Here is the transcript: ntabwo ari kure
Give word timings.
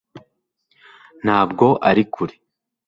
ntabwo 1.23 1.65
ari 1.89 2.03
kure 2.13 2.35